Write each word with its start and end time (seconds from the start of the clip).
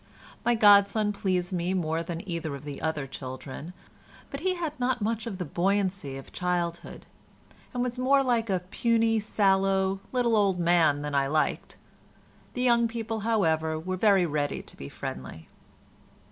My 0.43 0.55
godson 0.55 1.13
pleased 1.13 1.53
me 1.53 1.75
more 1.75 2.01
than 2.01 2.27
either 2.27 2.55
of 2.55 2.63
the 2.63 2.81
other 2.81 3.05
children, 3.05 3.71
but 4.31 4.39
he 4.39 4.55
had 4.55 4.79
not 4.79 4.99
much 5.03 5.27
of 5.27 5.37
the 5.37 5.45
buoyancy 5.45 6.17
of 6.17 6.31
childhood, 6.31 7.05
and 7.71 7.83
was 7.83 7.99
more 7.99 8.23
like 8.23 8.49
a 8.49 8.61
puny, 8.71 9.19
sallow 9.19 9.99
little 10.11 10.35
old 10.35 10.57
man 10.59 11.03
than 11.03 11.13
I 11.13 11.27
liked. 11.27 11.77
The 12.55 12.63
young 12.63 12.87
people, 12.87 13.19
however, 13.19 13.77
were 13.77 13.95
very 13.95 14.25
ready 14.25 14.63
to 14.63 14.75
be 14.75 14.89
friendly. 14.89 15.49